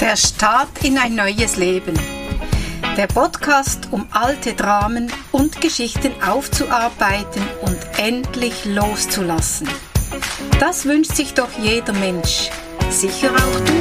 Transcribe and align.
Der 0.00 0.16
Start 0.16 0.82
in 0.82 0.96
ein 0.96 1.14
neues 1.14 1.56
Leben. 1.56 1.92
Der 2.96 3.06
Podcast, 3.06 3.88
um 3.90 4.06
alte 4.10 4.54
Dramen 4.54 5.12
und 5.32 5.60
Geschichten 5.60 6.12
aufzuarbeiten 6.22 7.42
und 7.60 7.76
endlich 7.98 8.64
loszulassen. 8.64 9.68
Das 10.58 10.86
wünscht 10.86 11.14
sich 11.14 11.34
doch 11.34 11.50
jeder 11.60 11.92
Mensch. 11.92 12.50
Sicher 12.90 13.30
auch 13.30 13.60
du. 13.60 13.74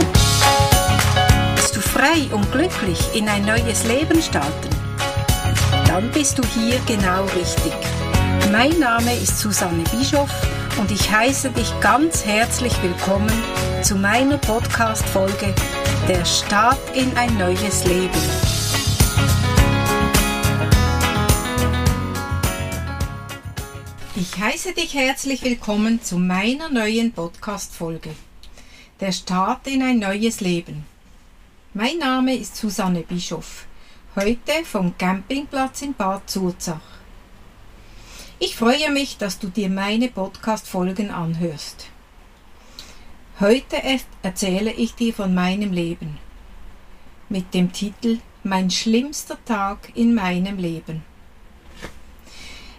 Willst 1.56 1.76
du 1.76 1.80
frei 1.80 2.28
und 2.34 2.52
glücklich 2.52 3.00
in 3.14 3.30
ein 3.30 3.46
neues 3.46 3.86
Leben 3.86 4.22
starten? 4.22 4.70
Dann 5.88 6.12
bist 6.12 6.38
du 6.38 6.44
hier 6.60 6.80
genau 6.86 7.24
richtig. 7.24 7.74
Mein 8.52 8.78
Name 8.80 9.16
ist 9.16 9.40
Susanne 9.40 9.84
Bischoff 9.92 10.32
und 10.80 10.92
ich 10.92 11.12
heiße 11.12 11.52
dich 11.52 11.72
ganz 11.82 12.26
herzlich 12.26 12.82
willkommen 12.84 13.32
zu 13.82 13.96
meiner 13.96 14.38
Podcast-Folge 14.38 15.54
Der 16.08 16.24
Start 16.24 16.80
in 16.96 17.16
ein 17.18 17.36
neues 17.38 17.86
Leben. 17.86 18.14
Ich 24.16 24.38
heiße 24.38 24.74
dich 24.74 24.94
herzlich 24.94 25.44
willkommen 25.44 26.02
zu 26.02 26.18
meiner 26.18 26.70
neuen 26.70 27.12
Podcast-Folge 27.12 28.12
Der 29.00 29.12
Start 29.12 29.68
in 29.68 29.82
ein 29.82 30.00
neues 30.00 30.42
Leben. 30.42 30.86
Mein 31.74 31.98
Name 31.98 32.36
ist 32.36 32.56
Susanne 32.56 33.02
Bischoff, 33.02 33.66
heute 34.16 34.64
vom 34.64 34.96
Campingplatz 34.98 35.82
in 35.82 35.94
Bad 35.96 36.30
Zurzach. 36.30 36.97
Ich 38.40 38.56
freue 38.56 38.92
mich, 38.92 39.18
dass 39.18 39.40
du 39.40 39.48
dir 39.48 39.68
meine 39.68 40.10
Podcast-Folgen 40.10 41.10
anhörst. 41.10 41.88
Heute 43.40 43.78
erzähle 44.22 44.72
ich 44.72 44.94
dir 44.94 45.12
von 45.12 45.34
meinem 45.34 45.74
Leben 45.74 46.20
mit 47.30 47.56
dem 47.56 47.74
Titel 47.74 48.20
Mein 48.44 48.70
schlimmster 48.70 49.44
Tag 49.44 49.92
in 49.96 50.14
meinem 50.14 50.60
Leben. 50.60 51.04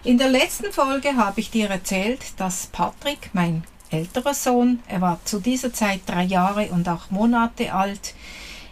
In 0.05 0.17
der 0.17 0.29
letzten 0.29 0.71
Folge 0.71 1.17
habe 1.17 1.41
ich 1.41 1.51
dir 1.51 1.69
erzählt, 1.69 2.21
dass 2.37 2.67
Patrick, 2.67 3.29
mein 3.33 3.65
älterer 3.89 4.33
Sohn, 4.33 4.79
er 4.87 5.01
war 5.01 5.19
zu 5.25 5.41
dieser 5.41 5.73
Zeit 5.73 6.03
drei 6.05 6.23
Jahre 6.23 6.67
und 6.67 6.87
acht 6.87 7.11
Monate 7.11 7.73
alt, 7.73 8.13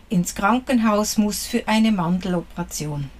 ins 0.08 0.36
Krankenhaus 0.36 1.18
muss 1.18 1.48
für 1.48 1.68
eine 1.68 1.92
Mandeloperation. 1.92 3.12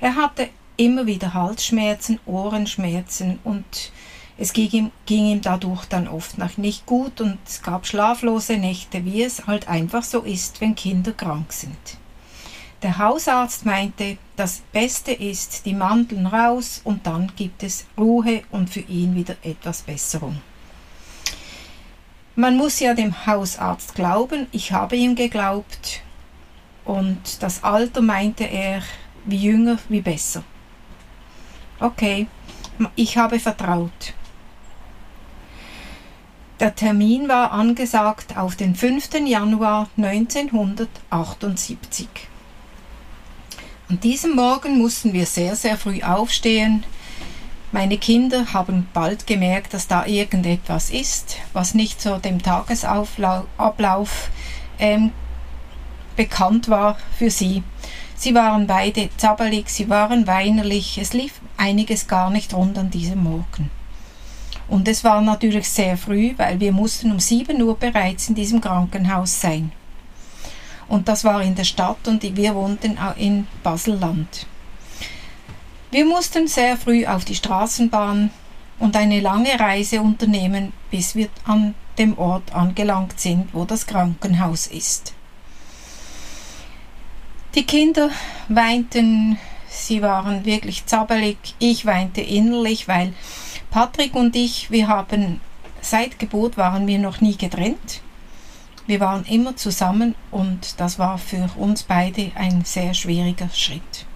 Er 0.00 0.16
hatte 0.16 0.48
immer 0.80 1.06
wieder 1.06 1.34
Halsschmerzen, 1.34 2.18
Ohrenschmerzen 2.24 3.38
und 3.44 3.92
es 4.38 4.54
ging 4.54 4.70
ihm, 4.70 4.90
ging 5.04 5.26
ihm 5.26 5.42
dadurch 5.42 5.84
dann 5.84 6.08
oft 6.08 6.38
noch 6.38 6.56
nicht 6.56 6.86
gut 6.86 7.20
und 7.20 7.36
es 7.46 7.60
gab 7.60 7.86
schlaflose 7.86 8.56
Nächte, 8.56 9.04
wie 9.04 9.22
es 9.22 9.46
halt 9.46 9.68
einfach 9.68 10.02
so 10.02 10.20
ist, 10.20 10.62
wenn 10.62 10.74
Kinder 10.74 11.12
krank 11.12 11.52
sind. 11.52 11.76
Der 12.82 12.96
Hausarzt 12.96 13.66
meinte, 13.66 14.16
das 14.36 14.62
Beste 14.72 15.12
ist 15.12 15.66
die 15.66 15.74
Mandeln 15.74 16.24
raus 16.24 16.80
und 16.82 17.06
dann 17.06 17.30
gibt 17.36 17.62
es 17.62 17.84
Ruhe 17.98 18.42
und 18.50 18.70
für 18.70 18.80
ihn 18.80 19.14
wieder 19.14 19.36
etwas 19.42 19.82
Besserung. 19.82 20.40
Man 22.36 22.56
muss 22.56 22.80
ja 22.80 22.94
dem 22.94 23.26
Hausarzt 23.26 23.94
glauben, 23.94 24.46
ich 24.50 24.72
habe 24.72 24.96
ihm 24.96 25.14
geglaubt 25.14 26.00
und 26.86 27.42
das 27.42 27.62
Alter 27.64 28.00
meinte 28.00 28.44
er, 28.44 28.82
wie 29.26 29.36
jünger, 29.36 29.76
wie 29.90 30.00
besser. 30.00 30.42
Okay, 31.80 32.28
ich 32.94 33.16
habe 33.16 33.40
vertraut. 33.40 34.12
Der 36.60 36.74
Termin 36.74 37.26
war 37.26 37.52
angesagt 37.52 38.36
auf 38.36 38.54
den 38.54 38.74
5. 38.74 39.26
Januar 39.26 39.88
1978. 39.96 42.06
An 43.88 43.98
diesem 44.00 44.36
Morgen 44.36 44.76
mussten 44.76 45.14
wir 45.14 45.24
sehr, 45.24 45.56
sehr 45.56 45.78
früh 45.78 46.02
aufstehen. 46.02 46.84
Meine 47.72 47.96
Kinder 47.96 48.52
haben 48.52 48.86
bald 48.92 49.26
gemerkt, 49.26 49.72
dass 49.72 49.88
da 49.88 50.04
irgendetwas 50.04 50.90
ist, 50.90 51.36
was 51.54 51.72
nicht 51.72 52.02
so 52.02 52.18
dem 52.18 52.42
Tagesablauf 52.42 54.28
ähm, 54.78 55.12
bekannt 56.14 56.68
war 56.68 56.98
für 57.16 57.30
sie. 57.30 57.62
Sie 58.20 58.34
waren 58.34 58.66
beide 58.66 59.08
zappelig, 59.16 59.70
sie 59.70 59.88
waren 59.88 60.26
weinerlich, 60.26 60.98
es 60.98 61.14
lief 61.14 61.40
einiges 61.56 62.06
gar 62.06 62.28
nicht 62.28 62.52
rund 62.52 62.76
an 62.76 62.90
diesem 62.90 63.22
Morgen. 63.22 63.70
Und 64.68 64.86
es 64.88 65.04
war 65.04 65.22
natürlich 65.22 65.66
sehr 65.70 65.96
früh, 65.96 66.34
weil 66.36 66.60
wir 66.60 66.70
mussten 66.70 67.12
um 67.12 67.18
7 67.18 67.62
Uhr 67.62 67.78
bereits 67.78 68.28
in 68.28 68.34
diesem 68.34 68.60
Krankenhaus 68.60 69.40
sein. 69.40 69.72
Und 70.86 71.08
das 71.08 71.24
war 71.24 71.42
in 71.42 71.54
der 71.54 71.64
Stadt 71.64 72.06
und 72.08 72.22
wir 72.22 72.54
wohnten 72.54 72.98
in 73.16 73.46
Baselland. 73.62 74.46
Wir 75.90 76.04
mussten 76.04 76.46
sehr 76.46 76.76
früh 76.76 77.06
auf 77.06 77.24
die 77.24 77.34
Straßenbahn 77.34 78.28
und 78.80 78.96
eine 78.96 79.20
lange 79.20 79.58
Reise 79.58 80.02
unternehmen, 80.02 80.74
bis 80.90 81.14
wir 81.14 81.30
an 81.44 81.74
dem 81.96 82.18
Ort 82.18 82.54
angelangt 82.54 83.18
sind, 83.18 83.48
wo 83.54 83.64
das 83.64 83.86
Krankenhaus 83.86 84.66
ist. 84.66 85.14
Die 87.56 87.64
Kinder 87.66 88.10
weinten, 88.48 89.36
sie 89.68 90.02
waren 90.02 90.44
wirklich 90.44 90.86
zappelig, 90.86 91.36
ich 91.58 91.84
weinte 91.84 92.20
innerlich, 92.20 92.86
weil 92.86 93.12
Patrick 93.72 94.14
und 94.14 94.36
ich, 94.36 94.70
wir 94.70 94.86
haben 94.86 95.40
seit 95.80 96.20
Geburt 96.20 96.56
waren 96.56 96.86
wir 96.86 97.00
noch 97.00 97.20
nie 97.20 97.36
getrennt. 97.36 98.02
Wir 98.86 99.00
waren 99.00 99.24
immer 99.24 99.56
zusammen 99.56 100.14
und 100.30 100.78
das 100.78 101.00
war 101.00 101.18
für 101.18 101.50
uns 101.56 101.82
beide 101.82 102.30
ein 102.36 102.64
sehr 102.64 102.94
schwieriger 102.94 103.48
Schritt. 103.52 104.06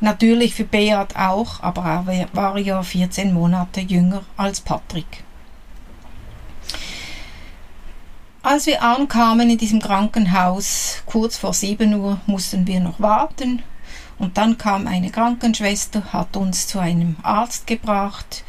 Natürlich 0.00 0.54
für 0.54 0.64
Beat 0.64 1.16
auch, 1.16 1.62
aber 1.62 2.06
er 2.08 2.28
war 2.32 2.56
ja 2.56 2.82
14 2.82 3.34
Monate 3.34 3.82
jünger 3.82 4.22
als 4.38 4.62
Patrick. 4.62 5.24
Als 8.44 8.66
wir 8.66 8.82
ankamen 8.82 9.48
in 9.48 9.56
diesem 9.56 9.80
Krankenhaus, 9.80 11.02
kurz 11.06 11.38
vor 11.38 11.54
7 11.54 11.94
Uhr, 11.94 12.20
mussten 12.26 12.66
wir 12.66 12.78
noch 12.78 13.00
warten. 13.00 13.62
Und 14.18 14.36
dann 14.36 14.58
kam 14.58 14.86
eine 14.86 15.08
Krankenschwester, 15.08 16.12
hat 16.12 16.36
uns 16.36 16.66
zu 16.66 16.78
einem 16.78 17.16
Arzt 17.22 17.66
gebracht 17.66 18.44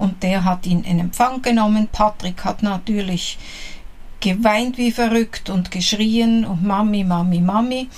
und 0.00 0.24
der 0.24 0.42
hat 0.42 0.66
ihn 0.66 0.82
in 0.82 0.98
Empfang 0.98 1.42
genommen. 1.42 1.86
Patrick 1.92 2.44
hat 2.44 2.64
natürlich 2.64 3.38
geweint 4.18 4.78
wie 4.78 4.90
verrückt 4.90 5.48
und 5.48 5.70
geschrien 5.70 6.44
und 6.44 6.64
Mami, 6.64 7.04
Mami, 7.04 7.38
Mami. 7.38 7.88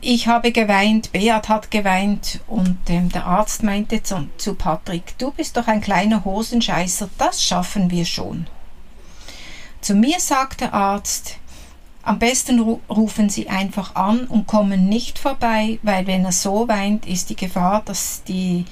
Ich 0.00 0.26
habe 0.26 0.50
geweint, 0.50 1.12
Beat 1.12 1.48
hat 1.48 1.70
geweint 1.70 2.40
und 2.48 2.78
ähm, 2.88 3.08
der 3.10 3.24
Arzt 3.24 3.62
meinte 3.62 4.02
zu, 4.02 4.26
zu 4.36 4.54
Patrick, 4.54 5.16
du 5.18 5.30
bist 5.30 5.56
doch 5.56 5.68
ein 5.68 5.80
kleiner 5.80 6.24
Hosenscheißer, 6.24 7.08
das 7.18 7.40
schaffen 7.40 7.88
wir 7.92 8.04
schon. 8.04 8.48
Zu 9.86 9.94
mir 9.94 10.18
sagt 10.18 10.62
der 10.62 10.74
Arzt, 10.74 11.36
am 12.02 12.18
besten 12.18 12.58
rufen 12.90 13.28
Sie 13.28 13.48
einfach 13.48 13.94
an 13.94 14.26
und 14.26 14.48
kommen 14.48 14.88
nicht 14.88 15.16
vorbei, 15.16 15.78
weil 15.84 16.08
wenn 16.08 16.24
er 16.24 16.32
so 16.32 16.66
weint, 16.66 17.06
ist 17.06 17.30
die 17.30 17.36
Gefahr, 17.36 17.82
dass 17.84 18.24
die 18.24 18.64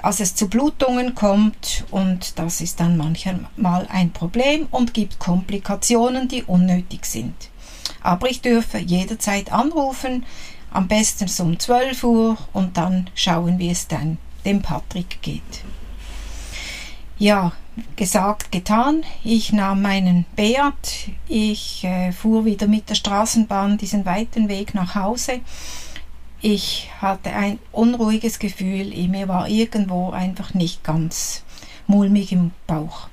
als 0.00 0.20
es 0.20 0.36
zu 0.36 0.48
Blutungen 0.48 1.16
kommt 1.16 1.84
und 1.90 2.38
das 2.38 2.60
ist 2.60 2.78
dann 2.78 2.96
manchmal 2.96 3.88
ein 3.88 4.12
Problem 4.12 4.68
und 4.70 4.94
gibt 4.94 5.18
Komplikationen, 5.18 6.28
die 6.28 6.44
unnötig 6.44 7.04
sind. 7.04 7.34
Aber 8.00 8.30
ich 8.30 8.40
dürfe 8.40 8.78
jederzeit 8.78 9.50
anrufen, 9.50 10.24
am 10.70 10.86
besten 10.86 11.28
um 11.42 11.58
12 11.58 12.04
Uhr 12.04 12.38
und 12.52 12.76
dann 12.76 13.10
schauen, 13.16 13.58
wie 13.58 13.70
es 13.70 13.88
dann 13.88 14.18
dem 14.44 14.62
Patrick 14.62 15.20
geht. 15.20 15.64
Ja, 17.18 17.50
gesagt, 17.96 18.52
getan. 18.52 19.04
Ich 19.22 19.52
nahm 19.52 19.82
meinen 19.82 20.26
Beat, 20.36 21.10
ich 21.28 21.84
äh, 21.84 22.12
fuhr 22.12 22.44
wieder 22.44 22.66
mit 22.66 22.88
der 22.90 22.94
Straßenbahn 22.94 23.78
diesen 23.78 24.04
weiten 24.04 24.48
Weg 24.48 24.74
nach 24.74 24.94
Hause 24.94 25.40
ich 26.46 26.90
hatte 27.00 27.32
ein 27.32 27.58
unruhiges 27.72 28.38
Gefühl, 28.38 28.92
mir 29.08 29.28
war 29.28 29.48
irgendwo 29.48 30.10
einfach 30.10 30.52
nicht 30.52 30.84
ganz 30.84 31.42
mulmig 31.86 32.32
im 32.32 32.50
Bauch. 32.66 33.08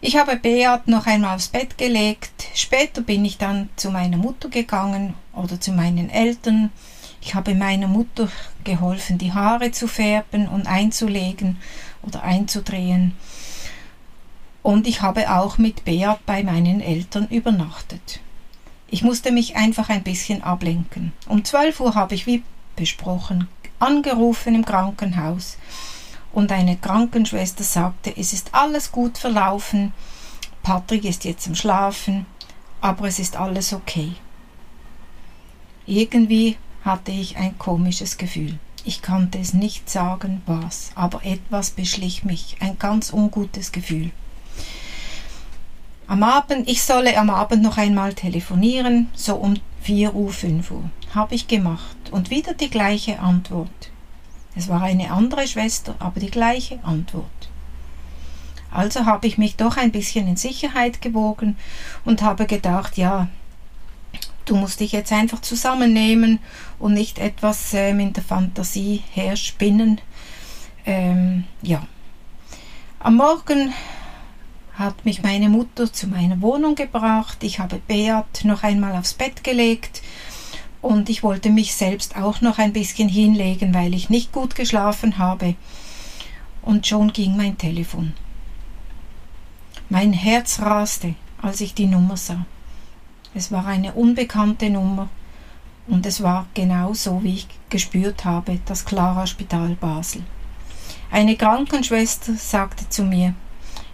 Ich 0.00 0.16
habe 0.16 0.36
Beat 0.36 0.86
noch 0.86 1.06
einmal 1.06 1.34
aufs 1.34 1.48
Bett 1.48 1.76
gelegt. 1.76 2.46
Später 2.54 3.00
bin 3.00 3.24
ich 3.24 3.38
dann 3.38 3.70
zu 3.74 3.90
meiner 3.90 4.18
Mutter 4.18 4.48
gegangen 4.48 5.14
oder 5.32 5.60
zu 5.60 5.72
meinen 5.72 6.08
Eltern. 6.08 6.70
Ich 7.20 7.34
habe 7.34 7.56
meiner 7.56 7.88
Mutter 7.88 8.28
geholfen, 8.62 9.18
die 9.18 9.32
Haare 9.32 9.72
zu 9.72 9.88
färben 9.88 10.46
und 10.46 10.68
einzulegen 10.68 11.58
oder 12.02 12.22
einzudrehen. 12.22 13.14
Und 14.66 14.88
ich 14.88 15.00
habe 15.00 15.32
auch 15.32 15.58
mit 15.58 15.84
Beat 15.84 16.26
bei 16.26 16.42
meinen 16.42 16.80
Eltern 16.80 17.28
übernachtet. 17.28 18.18
Ich 18.88 19.04
musste 19.04 19.30
mich 19.30 19.54
einfach 19.54 19.90
ein 19.90 20.02
bisschen 20.02 20.42
ablenken. 20.42 21.12
Um 21.28 21.44
12 21.44 21.78
Uhr 21.78 21.94
habe 21.94 22.16
ich, 22.16 22.26
wie 22.26 22.42
besprochen, 22.74 23.46
angerufen 23.78 24.56
im 24.56 24.64
Krankenhaus 24.64 25.56
und 26.32 26.50
eine 26.50 26.76
Krankenschwester 26.76 27.62
sagte, 27.62 28.12
es 28.16 28.32
ist 28.32 28.54
alles 28.54 28.90
gut 28.90 29.18
verlaufen, 29.18 29.92
Patrick 30.64 31.04
ist 31.04 31.24
jetzt 31.24 31.46
im 31.46 31.54
Schlafen, 31.54 32.26
aber 32.80 33.06
es 33.06 33.20
ist 33.20 33.36
alles 33.36 33.72
okay. 33.72 34.14
Irgendwie 35.86 36.56
hatte 36.84 37.12
ich 37.12 37.36
ein 37.36 37.56
komisches 37.56 38.18
Gefühl. 38.18 38.58
Ich 38.84 39.00
konnte 39.00 39.38
es 39.38 39.54
nicht 39.54 39.88
sagen, 39.88 40.42
was, 40.44 40.90
aber 40.96 41.24
etwas 41.24 41.70
beschlich 41.70 42.24
mich, 42.24 42.56
ein 42.58 42.80
ganz 42.80 43.12
ungutes 43.12 43.70
Gefühl. 43.70 44.10
Am 46.08 46.22
Abend, 46.22 46.68
ich 46.68 46.84
solle 46.84 47.18
am 47.18 47.30
Abend 47.30 47.62
noch 47.62 47.78
einmal 47.78 48.14
telefonieren, 48.14 49.08
so 49.14 49.34
um 49.34 49.54
4 49.82 50.14
Uhr, 50.14 50.32
5 50.32 50.70
Uhr. 50.70 50.90
Habe 51.14 51.34
ich 51.34 51.48
gemacht 51.48 51.96
und 52.12 52.30
wieder 52.30 52.54
die 52.54 52.70
gleiche 52.70 53.18
Antwort. 53.18 53.90
Es 54.54 54.68
war 54.68 54.82
eine 54.82 55.10
andere 55.10 55.48
Schwester, 55.48 55.96
aber 55.98 56.20
die 56.20 56.30
gleiche 56.30 56.78
Antwort. 56.84 57.24
Also 58.70 59.04
habe 59.04 59.26
ich 59.26 59.36
mich 59.36 59.56
doch 59.56 59.76
ein 59.76 59.90
bisschen 59.90 60.28
in 60.28 60.36
Sicherheit 60.36 61.02
gewogen 61.02 61.56
und 62.04 62.22
habe 62.22 62.46
gedacht, 62.46 62.96
ja, 62.96 63.28
du 64.44 64.54
musst 64.54 64.78
dich 64.78 64.92
jetzt 64.92 65.12
einfach 65.12 65.40
zusammennehmen 65.40 66.38
und 66.78 66.94
nicht 66.94 67.18
etwas 67.18 67.74
ähm, 67.74 67.98
in 67.98 68.12
der 68.12 68.22
Fantasie 68.22 69.02
herspinnen. 69.12 70.00
Ähm, 70.84 71.44
ja. 71.62 71.86
Am 73.00 73.16
Morgen 73.16 73.72
hat 74.76 75.04
mich 75.04 75.22
meine 75.22 75.48
Mutter 75.48 75.92
zu 75.92 76.06
meiner 76.06 76.40
Wohnung 76.42 76.74
gebracht. 76.74 77.42
Ich 77.42 77.58
habe 77.58 77.80
Beat 77.86 78.44
noch 78.44 78.62
einmal 78.62 78.92
aufs 78.96 79.14
Bett 79.14 79.42
gelegt 79.42 80.02
und 80.82 81.08
ich 81.08 81.22
wollte 81.22 81.50
mich 81.50 81.74
selbst 81.74 82.16
auch 82.16 82.40
noch 82.42 82.58
ein 82.58 82.72
bisschen 82.72 83.08
hinlegen, 83.08 83.74
weil 83.74 83.94
ich 83.94 84.10
nicht 84.10 84.32
gut 84.32 84.54
geschlafen 84.54 85.18
habe. 85.18 85.54
Und 86.62 86.86
schon 86.86 87.12
ging 87.12 87.36
mein 87.36 87.56
Telefon. 87.58 88.12
Mein 89.88 90.12
Herz 90.12 90.60
raste, 90.60 91.14
als 91.40 91.60
ich 91.60 91.74
die 91.74 91.86
Nummer 91.86 92.16
sah. 92.16 92.44
Es 93.34 93.52
war 93.52 93.66
eine 93.66 93.92
unbekannte 93.92 94.68
Nummer 94.68 95.08
und 95.86 96.04
es 96.06 96.22
war 96.22 96.46
genau 96.54 96.92
so, 96.92 97.22
wie 97.22 97.34
ich 97.34 97.48
gespürt 97.70 98.24
habe, 98.24 98.58
das 98.66 98.84
Clara 98.84 99.26
Spital 99.26 99.76
Basel. 99.80 100.22
Eine 101.10 101.36
Krankenschwester 101.36 102.34
sagte 102.34 102.88
zu 102.88 103.04
mir, 103.04 103.34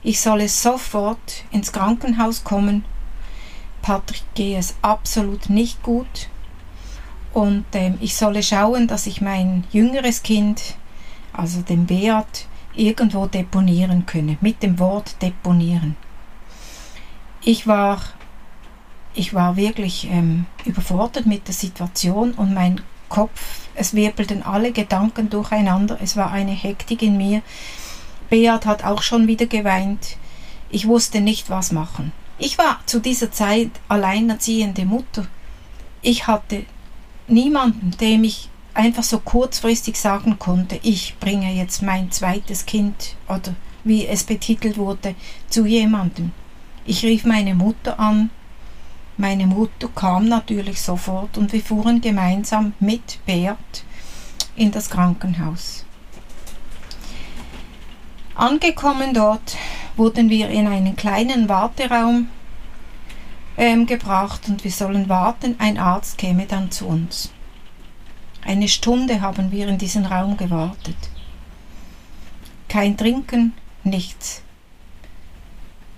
ich 0.03 0.21
solle 0.21 0.49
sofort 0.49 1.45
ins 1.51 1.73
Krankenhaus 1.73 2.45
kommen. 2.45 2.85
Patrick 3.83 4.23
gehe 4.35 4.59
es 4.59 4.75
absolut 4.83 5.49
nicht 5.49 5.83
gut. 5.83 6.29
Und 7.33 7.65
ähm, 7.73 7.99
ich 8.01 8.15
solle 8.17 8.43
schauen, 8.43 8.89
dass 8.89 9.07
ich 9.07 9.21
mein 9.21 9.65
jüngeres 9.73 10.23
Kind, 10.23 10.77
also 11.33 11.63
den 11.63 11.87
Beat, 11.87 12.47
irgendwo 12.75 13.27
deponieren 13.27 14.07
könne. 14.07 14.37
Mit 14.41 14.63
dem 14.63 14.79
Wort 14.79 15.17
deponieren. 15.23 15.97
Ich 17.43 17.67
war, 17.67 18.01
ich 19.15 19.35
war 19.35 19.57
wirklich 19.57 20.09
ähm, 20.11 20.47
überfordert 20.65 21.27
mit 21.27 21.47
der 21.49 21.55
Situation 21.55 22.33
und 22.33 22.55
mein 22.55 22.81
Kopf, 23.09 23.69
es 23.75 23.95
wirbelten 23.95 24.43
alle 24.43 24.73
Gedanken 24.73 25.29
durcheinander. 25.29 25.99
Es 26.01 26.17
war 26.17 26.31
eine 26.31 26.53
Hektik 26.53 27.03
in 27.03 27.17
mir. 27.17 27.43
Beat 28.33 28.65
hat 28.65 28.83
auch 28.83 29.03
schon 29.03 29.27
wieder 29.27 29.45
geweint. 29.45 30.17
Ich 30.71 30.89
wusste 30.89 31.21
nicht, 31.21 31.51
was 31.51 31.71
machen. 31.71 32.13
Ich 32.39 32.57
war 32.57 32.81
zu 32.87 32.99
dieser 32.99 33.31
Zeit 33.31 33.71
alleinerziehende 33.89 34.87
Mutter. 34.87 35.27
Ich 36.01 36.27
hatte 36.27 36.65
niemanden, 37.29 37.91
dem 38.01 38.25
ich 38.25 38.49
einfach 38.73 39.03
so 39.03 39.19
kurzfristig 39.19 39.97
sagen 40.01 40.39
konnte, 40.39 40.81
ich 40.83 41.15
bringe 41.21 41.53
jetzt 41.53 41.83
mein 41.83 42.11
zweites 42.11 42.65
Kind 42.65 43.17
oder 43.29 43.55
wie 43.85 44.07
es 44.07 44.25
betitelt 44.25 44.79
wurde, 44.79 45.15
zu 45.51 45.67
jemandem. 45.67 46.33
Ich 46.87 47.05
rief 47.05 47.27
meine 47.27 47.55
Mutter 47.55 48.01
an. 48.01 48.31
Meine 49.19 49.47
Mutter 49.47 49.89
kam 49.95 50.27
natürlich 50.27 50.81
sofort 50.81 51.37
und 51.37 51.53
wir 51.53 51.61
fuhren 51.61 52.01
gemeinsam 52.01 52.73
mit 52.81 53.19
Bert 53.27 53.85
in 54.57 54.71
das 54.71 54.89
Krankenhaus. 54.89 55.85
Angekommen 58.35 59.13
dort 59.13 59.57
wurden 59.97 60.31
wir 60.31 60.49
in 60.49 60.67
einen 60.67 60.97
kleinen 60.97 61.49
Warteraum 61.49 62.29
ähm, 63.59 63.87
gebracht 63.87 64.49
und 64.49 64.65
wir 64.65 64.71
sollen 64.71 65.09
warten, 65.09 65.57
ein 65.59 65.79
Arzt 65.79 66.17
käme 66.17 66.47
dann 66.47 66.71
zu 66.71 66.87
uns. 66.87 67.31
Eine 68.45 68.69
Stunde 68.69 69.21
haben 69.21 69.53
wir 69.53 69.69
in 69.69 69.79
diesem 69.79 70.07
Raum 70.07 70.37
gewartet. 70.37 70.97
Kein 72.69 72.97
Trinken, 72.97 73.53
nichts. 73.85 74.43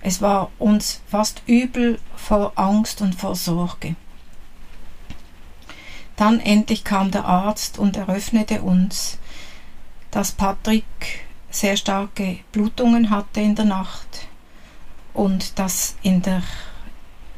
Es 0.01 0.21
war 0.21 0.51
uns 0.59 1.01
fast 1.07 1.41
übel 1.47 1.99
vor 2.15 2.51
Angst 2.55 3.01
und 3.01 3.15
vor 3.15 3.35
Sorge. 3.35 3.95
Dann 6.15 6.39
endlich 6.39 6.83
kam 6.83 7.11
der 7.11 7.25
Arzt 7.25 7.79
und 7.79 7.97
eröffnete 7.97 8.61
uns, 8.61 9.17
dass 10.11 10.31
Patrick 10.31 11.24
sehr 11.55 11.77
starke 11.77 12.39
Blutungen 12.51 13.09
hatte 13.09 13.39
in 13.39 13.55
der 13.55 13.65
Nacht 13.65 14.27
und 15.13 15.57
dass 15.57 15.95
in 16.03 16.21
der, 16.21 16.43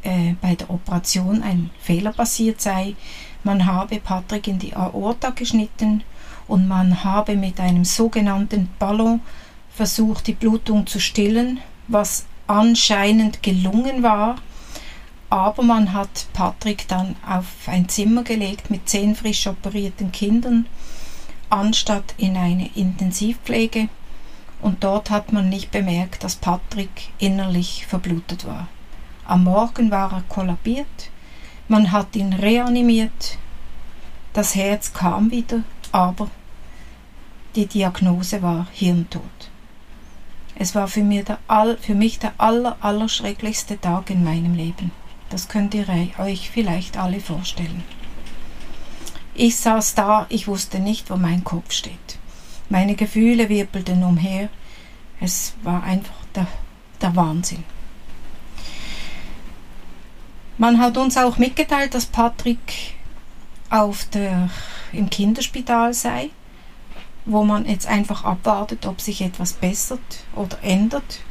äh, 0.01 0.33
bei 0.41 0.55
der 0.55 0.71
Operation 0.71 1.43
ein 1.43 1.69
Fehler 1.79 2.13
passiert 2.13 2.59
sei. 2.59 2.95
Man 3.43 3.67
habe 3.67 3.99
Patrick 3.99 4.47
in 4.47 4.57
die 4.57 4.75
Aorta 4.75 5.29
geschnitten 5.29 6.03
und 6.47 6.67
man 6.67 7.03
habe 7.03 7.35
mit 7.35 7.59
einem 7.59 7.85
sogenannten 7.85 8.69
Ballon 8.79 9.21
versucht, 9.69 10.25
die 10.25 10.33
Blutung 10.33 10.87
zu 10.87 10.99
stillen, 10.99 11.59
was 11.87 12.25
anscheinend 12.47 13.43
gelungen 13.43 14.01
war. 14.01 14.37
Aber 15.29 15.61
man 15.61 15.93
hat 15.93 16.25
Patrick 16.33 16.87
dann 16.87 17.15
auf 17.27 17.45
ein 17.67 17.87
Zimmer 17.87 18.23
gelegt 18.23 18.71
mit 18.71 18.89
zehn 18.89 19.15
frisch 19.15 19.45
operierten 19.45 20.11
Kindern, 20.11 20.65
anstatt 21.49 22.15
in 22.17 22.35
eine 22.35 22.69
Intensivpflege 22.75 23.89
und 24.61 24.83
dort 24.83 25.09
hat 25.09 25.31
man 25.33 25.49
nicht 25.49 25.71
bemerkt, 25.71 26.23
dass 26.23 26.35
Patrick 26.35 27.09
innerlich 27.19 27.85
verblutet 27.85 28.45
war. 28.45 28.67
Am 29.25 29.43
Morgen 29.43 29.91
war 29.91 30.11
er 30.13 30.23
kollabiert, 30.29 31.11
man 31.67 31.91
hat 31.91 32.15
ihn 32.15 32.33
reanimiert, 32.33 33.37
das 34.33 34.55
Herz 34.55 34.93
kam 34.93 35.31
wieder, 35.31 35.63
aber 35.91 36.29
die 37.55 37.65
Diagnose 37.65 38.41
war 38.41 38.67
Hirntod. 38.71 39.23
Es 40.55 40.73
war 40.75 40.87
für, 40.87 41.03
mir 41.03 41.23
der 41.23 41.39
all, 41.47 41.77
für 41.77 41.95
mich 41.95 42.19
der 42.19 42.33
aller, 42.37 42.77
aller 42.81 43.09
schrecklichste 43.09 43.79
Tag 43.79 44.09
in 44.09 44.23
meinem 44.23 44.55
Leben. 44.55 44.91
Das 45.29 45.49
könnt 45.49 45.73
ihr 45.73 45.85
euch 46.17 46.49
vielleicht 46.49 46.97
alle 46.97 47.19
vorstellen. 47.19 47.83
Ich 49.33 49.57
saß 49.57 49.93
da, 49.93 50.25
ich 50.29 50.47
wusste 50.47 50.79
nicht, 50.79 51.09
wo 51.11 51.15
mein 51.15 51.43
Kopf 51.43 51.71
steht. 51.71 52.17
Meine 52.69 52.95
Gefühle 52.95 53.47
wirbelten 53.47 54.03
umher. 54.03 54.49
Es 55.21 55.55
war 55.63 55.83
einfach 55.83 56.25
der, 56.35 56.47
der 57.01 57.15
Wahnsinn. 57.15 57.63
Man 60.57 60.79
hat 60.79 60.97
uns 60.97 61.17
auch 61.17 61.37
mitgeteilt, 61.37 61.93
dass 61.93 62.07
Patrick 62.07 62.95
auf 63.69 64.05
der, 64.05 64.49
im 64.91 65.09
Kinderspital 65.09 65.93
sei, 65.93 66.29
wo 67.25 67.43
man 67.43 67.65
jetzt 67.65 67.87
einfach 67.87 68.25
abwartet, 68.25 68.85
ob 68.85 68.99
sich 68.99 69.21
etwas 69.21 69.53
bessert 69.53 70.25
oder 70.35 70.57
ändert. 70.61 71.21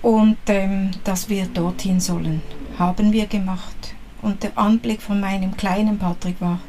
Und 0.00 0.38
ähm, 0.46 0.92
dass 1.04 1.28
wir 1.28 1.46
dorthin 1.46 2.00
sollen, 2.00 2.40
haben 2.78 3.12
wir 3.12 3.26
gemacht. 3.26 3.94
Und 4.22 4.44
der 4.44 4.56
Anblick 4.56 5.02
von 5.02 5.20
meinem 5.20 5.56
kleinen 5.56 5.98
Patrick 5.98 6.40
war 6.40 6.60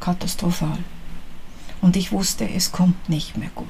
katastrophal 0.00 0.78
und 1.82 1.96
ich 1.96 2.12
wusste, 2.12 2.48
es 2.48 2.72
kommt 2.72 3.08
nicht 3.10 3.36
mehr 3.36 3.50
gut. 3.54 3.68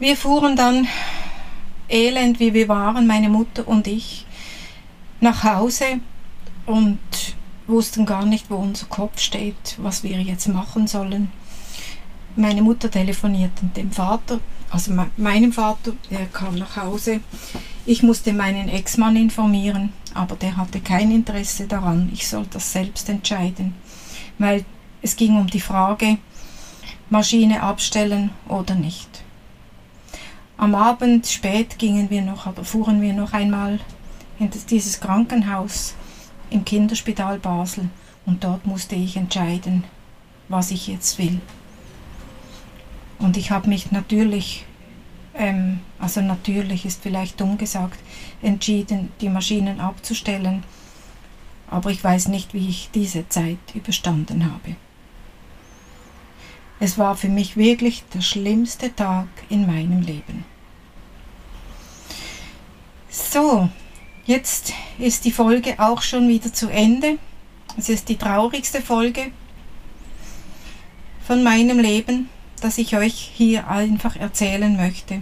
Wir 0.00 0.16
fuhren 0.16 0.56
dann, 0.56 0.88
elend 1.88 2.40
wie 2.40 2.54
wir 2.54 2.68
waren, 2.68 3.06
meine 3.06 3.28
Mutter 3.28 3.68
und 3.68 3.86
ich, 3.86 4.26
nach 5.20 5.44
Hause 5.44 6.00
und 6.66 6.98
wussten 7.66 8.06
gar 8.06 8.24
nicht, 8.24 8.50
wo 8.50 8.56
unser 8.56 8.86
Kopf 8.86 9.20
steht, 9.20 9.76
was 9.76 10.02
wir 10.02 10.20
jetzt 10.22 10.48
machen 10.48 10.86
sollen. 10.86 11.30
Meine 12.36 12.62
Mutter 12.62 12.90
telefonierte 12.90 13.66
dem 13.76 13.90
Vater, 13.90 14.40
also 14.70 14.92
meinem 15.16 15.52
Vater, 15.52 15.92
der 16.10 16.26
kam 16.26 16.54
nach 16.54 16.76
Hause. 16.76 17.20
Ich 17.84 18.02
musste 18.02 18.32
meinen 18.32 18.68
Ex-Mann 18.68 19.16
informieren, 19.16 19.92
aber 20.14 20.36
der 20.36 20.56
hatte 20.56 20.80
kein 20.80 21.10
Interesse 21.10 21.66
daran. 21.66 22.10
Ich 22.12 22.28
soll 22.28 22.46
das 22.50 22.72
selbst 22.72 23.08
entscheiden 23.08 23.74
weil 24.38 24.64
es 25.02 25.16
ging 25.16 25.36
um 25.36 25.46
die 25.46 25.60
Frage, 25.60 26.18
Maschine 27.10 27.62
abstellen 27.62 28.30
oder 28.48 28.74
nicht. 28.74 29.08
Am 30.56 30.74
Abend 30.74 31.26
spät 31.26 31.78
gingen 31.78 32.10
wir 32.10 32.22
noch 32.22 32.46
oder 32.46 32.64
fuhren 32.64 33.00
wir 33.00 33.12
noch 33.12 33.32
einmal 33.32 33.80
in 34.38 34.50
dieses 34.70 35.00
Krankenhaus 35.00 35.94
im 36.50 36.64
Kinderspital 36.64 37.38
Basel 37.38 37.88
und 38.26 38.44
dort 38.44 38.66
musste 38.66 38.94
ich 38.94 39.16
entscheiden, 39.16 39.84
was 40.48 40.70
ich 40.70 40.88
jetzt 40.88 41.18
will. 41.18 41.40
Und 43.18 43.36
ich 43.36 43.50
habe 43.50 43.68
mich 43.68 43.90
natürlich 43.90 44.64
ähm, 45.38 45.80
also 46.00 46.20
natürlich 46.20 46.84
ist 46.84 47.02
vielleicht 47.02 47.40
dumm 47.40 47.56
gesagt, 47.56 47.98
entschieden, 48.42 49.10
die 49.20 49.28
Maschinen 49.28 49.80
abzustellen. 49.80 50.64
Aber 51.70 51.90
ich 51.90 52.02
weiß 52.02 52.28
nicht, 52.28 52.54
wie 52.54 52.68
ich 52.68 52.90
diese 52.94 53.28
Zeit 53.28 53.58
überstanden 53.74 54.46
habe. 54.46 54.76
Es 56.80 56.96
war 56.96 57.16
für 57.16 57.28
mich 57.28 57.56
wirklich 57.56 58.04
der 58.14 58.20
schlimmste 58.20 58.94
Tag 58.94 59.26
in 59.48 59.66
meinem 59.66 60.00
Leben. 60.02 60.44
So, 63.10 63.68
jetzt 64.26 64.72
ist 64.98 65.24
die 65.24 65.32
Folge 65.32 65.74
auch 65.78 66.02
schon 66.02 66.28
wieder 66.28 66.52
zu 66.52 66.68
Ende. 66.68 67.18
Es 67.76 67.88
ist 67.88 68.08
die 68.08 68.16
traurigste 68.16 68.80
Folge 68.80 69.32
von 71.26 71.42
meinem 71.42 71.78
Leben, 71.80 72.28
das 72.60 72.78
ich 72.78 72.96
euch 72.96 73.32
hier 73.34 73.68
einfach 73.68 74.16
erzählen 74.16 74.76
möchte. 74.76 75.20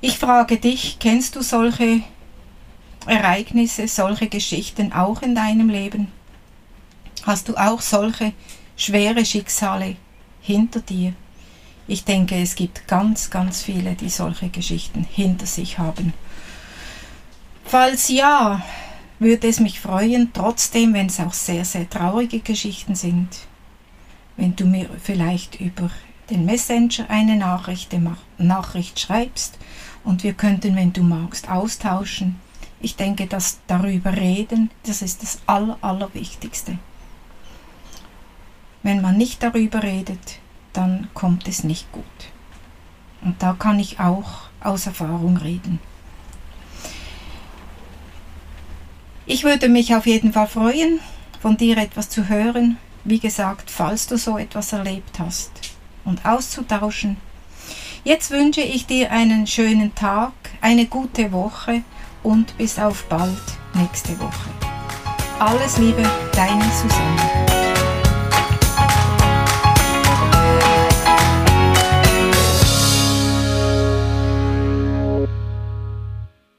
Ich 0.00 0.18
frage 0.18 0.56
dich, 0.56 0.98
kennst 0.98 1.36
du 1.36 1.42
solche 1.42 2.02
Ereignisse, 3.10 3.88
solche 3.88 4.28
Geschichten 4.28 4.92
auch 4.92 5.22
in 5.22 5.34
deinem 5.34 5.68
Leben? 5.68 6.08
Hast 7.24 7.48
du 7.48 7.56
auch 7.56 7.80
solche 7.80 8.32
schwere 8.76 9.24
Schicksale 9.24 9.96
hinter 10.40 10.80
dir? 10.80 11.12
Ich 11.88 12.04
denke, 12.04 12.40
es 12.40 12.54
gibt 12.54 12.86
ganz, 12.86 13.30
ganz 13.30 13.62
viele, 13.62 13.94
die 13.94 14.10
solche 14.10 14.48
Geschichten 14.48 15.04
hinter 15.10 15.46
sich 15.46 15.78
haben. 15.78 16.14
Falls 17.64 18.08
ja, 18.08 18.62
würde 19.18 19.48
es 19.48 19.58
mich 19.58 19.80
freuen, 19.80 20.32
trotzdem, 20.32 20.94
wenn 20.94 21.06
es 21.06 21.18
auch 21.18 21.32
sehr, 21.32 21.64
sehr 21.64 21.90
traurige 21.90 22.38
Geschichten 22.38 22.94
sind, 22.94 23.28
wenn 24.36 24.54
du 24.54 24.66
mir 24.66 24.88
vielleicht 25.02 25.60
über 25.60 25.90
den 26.30 26.44
Messenger 26.44 27.10
eine 27.10 27.36
Nachricht, 27.36 27.90
Nachricht 28.38 29.00
schreibst 29.00 29.58
und 30.04 30.22
wir 30.22 30.32
könnten, 30.32 30.76
wenn 30.76 30.92
du 30.92 31.02
magst, 31.02 31.50
austauschen. 31.50 32.36
Ich 32.80 32.96
denke, 32.96 33.26
dass 33.26 33.58
darüber 33.66 34.16
reden, 34.16 34.70
das 34.84 35.02
ist 35.02 35.22
das 35.22 35.40
Aller, 35.46 35.76
Allerwichtigste. 35.82 36.78
Wenn 38.82 39.02
man 39.02 39.18
nicht 39.18 39.42
darüber 39.42 39.82
redet, 39.82 40.38
dann 40.72 41.08
kommt 41.12 41.46
es 41.46 41.62
nicht 41.64 41.90
gut. 41.92 42.04
Und 43.22 43.42
da 43.42 43.54
kann 43.58 43.78
ich 43.78 44.00
auch 44.00 44.48
aus 44.62 44.86
Erfahrung 44.86 45.36
reden. 45.36 45.78
Ich 49.26 49.44
würde 49.44 49.68
mich 49.68 49.94
auf 49.94 50.06
jeden 50.06 50.32
Fall 50.32 50.48
freuen, 50.48 51.00
von 51.40 51.56
dir 51.56 51.76
etwas 51.76 52.08
zu 52.08 52.28
hören. 52.28 52.78
Wie 53.04 53.18
gesagt, 53.18 53.70
falls 53.70 54.06
du 54.06 54.16
so 54.16 54.38
etwas 54.38 54.72
erlebt 54.72 55.18
hast 55.18 55.50
und 56.04 56.24
auszutauschen. 56.24 57.18
Jetzt 58.02 58.30
wünsche 58.30 58.62
ich 58.62 58.86
dir 58.86 59.12
einen 59.12 59.46
schönen 59.46 59.94
Tag, 59.94 60.32
eine 60.62 60.86
gute 60.86 61.32
Woche 61.32 61.82
und 62.22 62.56
bis 62.58 62.78
auf 62.78 63.04
bald 63.04 63.38
nächste 63.74 64.18
Woche. 64.20 64.50
Alles 65.38 65.78
Liebe, 65.78 66.02
deine 66.34 66.64
Susanne. 66.64 67.59